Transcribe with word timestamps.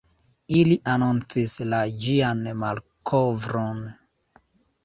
Ili 0.59 0.77
anoncis 0.93 1.53
la 1.73 1.83
ĝian 2.05 2.43
malkovron. 2.65 3.87